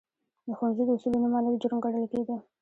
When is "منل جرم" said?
1.33-1.79